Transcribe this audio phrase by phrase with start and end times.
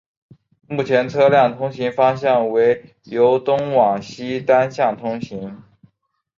[0.67, 5.61] 目前车辆通行方向为由东往西单向通行。